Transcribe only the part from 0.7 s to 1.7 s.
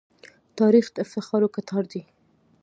د افتخارو